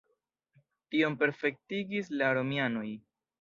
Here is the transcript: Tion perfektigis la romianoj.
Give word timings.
Tion 0.95 1.17
perfektigis 1.19 2.11
la 2.23 2.31
romianoj. 2.39 2.89